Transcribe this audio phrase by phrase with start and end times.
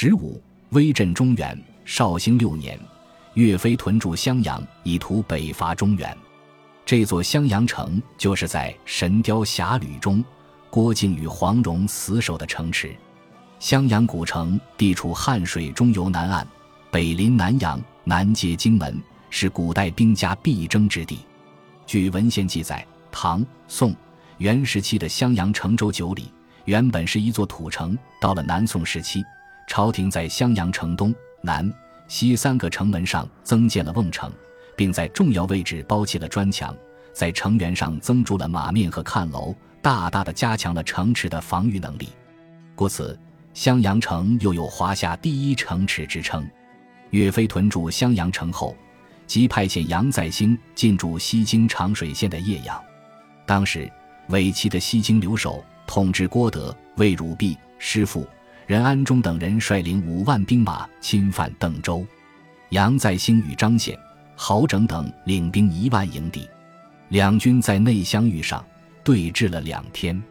[0.00, 1.60] 十五，威震中原。
[1.84, 2.78] 绍兴六年，
[3.34, 6.16] 岳飞屯驻襄阳，以图北伐中原。
[6.86, 10.24] 这座襄阳城就是在《神雕侠侣》中
[10.70, 12.94] 郭靖与黄蓉死守的城池。
[13.58, 16.46] 襄阳古城地处汉水中游南岸，
[16.92, 21.18] 北临南阳，南接荆门，是古代兵家必争之地。
[21.88, 23.92] 据文献记载，唐、宋、
[24.36, 26.32] 元时期的襄阳城周九里，
[26.66, 27.98] 原本是一座土城。
[28.20, 29.24] 到了南宋时期，
[29.68, 31.72] 朝廷在襄阳城东南。
[32.08, 34.32] 西三个城门上增建了瓮城，
[34.74, 36.74] 并在重要位置包起了砖墙，
[37.12, 42.08] 在城垣上增筑了马面和看楼，大大的加强了城池的防御能力。
[42.74, 43.16] 故此，
[43.52, 46.48] 襄阳城又有华夏第一城池之称。
[47.10, 48.74] 岳飞屯驻襄阳城后，
[49.26, 52.82] 即派遣杨再兴进驻西京长水县的叶阳。
[53.44, 53.90] 当时，
[54.30, 58.26] 伪齐的西京留守统治郭德、魏汝弼、师傅。
[58.68, 62.06] 任安忠等人率领五万兵马侵犯邓州，
[62.68, 63.98] 杨再兴与张显、
[64.36, 66.46] 郝整等领兵一万迎敌，
[67.08, 68.62] 两军在内相遇上
[69.02, 70.22] 对峙了两天。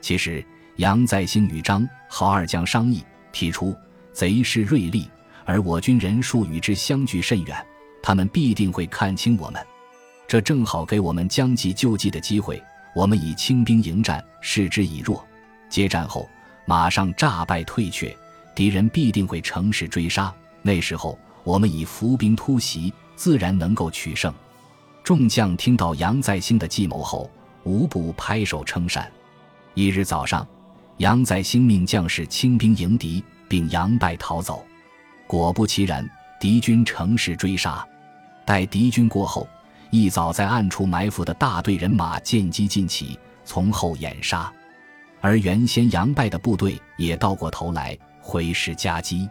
[0.00, 0.42] 其实
[0.76, 3.76] 杨再兴与张、郝二将商议，提出
[4.14, 5.06] 贼势锐利，
[5.44, 7.54] 而我军人数与之相距甚远，
[8.02, 9.62] 他们必定会看清我们，
[10.26, 12.62] 这正好给我们将计就计的机会。
[12.96, 15.22] 我们以轻兵迎战，示之以弱，
[15.68, 16.26] 接战后。
[16.64, 18.16] 马上诈败退却，
[18.54, 20.32] 敌人必定会乘势追杀。
[20.62, 24.32] 那时候，我们以伏兵突袭，自然能够取胜。
[25.02, 27.30] 众将听到杨再兴的计谋后，
[27.64, 29.10] 无不拍手称善。
[29.74, 30.46] 一日早上，
[30.96, 34.64] 杨再兴命将士轻兵迎敌，并佯败逃走。
[35.26, 36.08] 果不其然，
[36.40, 37.86] 敌军乘势追杀。
[38.46, 39.46] 待敌军过后，
[39.90, 44.50] 一早在暗处埋伏的大队人马见机进起，从后掩杀。
[45.24, 49.26] 而原先杨败的部队也倒过头来回师夹击，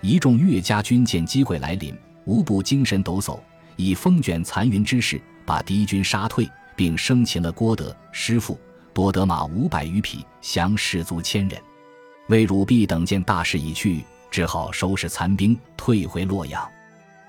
[0.00, 3.38] 一众岳家军见机会来临，无不精神抖擞，
[3.76, 8.58] 以风卷残云之势把敌军杀退，并生擒了郭德师傅，
[8.94, 11.60] 夺得马五百余匹，降士卒千人。
[12.28, 16.66] 魏汝弼等见大势已去，只好收拾残兵，退回洛阳。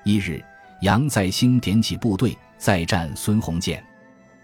[0.05, 0.41] 一日，
[0.81, 3.83] 杨再兴点起部队，再战孙洪建，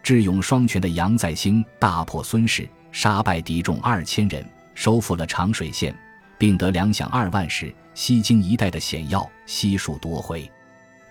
[0.03, 2.67] 智勇双全的杨再兴大破孙氏。
[2.93, 4.45] 杀败敌众二千人，
[4.75, 5.93] 收复了长水县，
[6.37, 7.73] 并得粮饷二万石。
[7.95, 10.49] 西京一带的险要悉数夺回。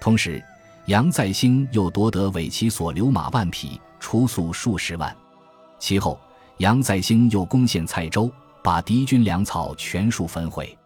[0.00, 0.42] 同时，
[0.86, 5.14] 杨再兴又夺得伪齐所留马万匹，出粟数十万。
[5.78, 6.18] 其后，
[6.58, 8.30] 杨再兴又攻陷蔡州，
[8.62, 10.76] 把敌军粮草全数焚毁。